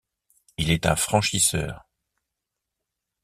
[0.57, 1.87] Il est un franchiseur.